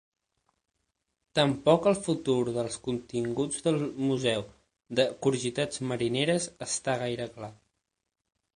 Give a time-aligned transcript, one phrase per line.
[1.39, 3.77] Tampoc el futur dels continguts del
[4.07, 4.43] museu
[5.01, 7.55] de curiositats marineres està gaire clar.